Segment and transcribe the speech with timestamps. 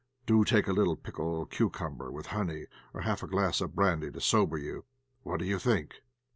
[0.25, 4.19] Do take a little pickled cucumber with honey or half a glass of brandy to
[4.19, 4.85] sober you.
[5.21, 5.97] What do you think?"